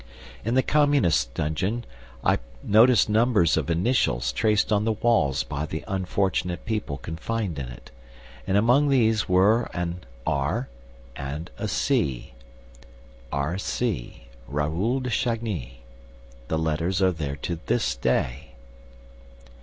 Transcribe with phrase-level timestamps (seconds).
[0.43, 1.85] In the Communists' dungeon,
[2.23, 7.67] I noticed numbers of initials traced on the walls by the unfortunate people confined in
[7.67, 7.91] it;
[8.47, 10.69] and among these were an "R"
[11.15, 12.33] and a "C."
[13.31, 13.59] R.
[13.59, 15.83] C.: Raoul de Chagny.
[16.47, 18.53] The letters are there to this day.